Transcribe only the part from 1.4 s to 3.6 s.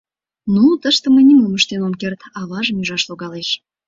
ыштен ом керт, аважым ӱжаш логалеш.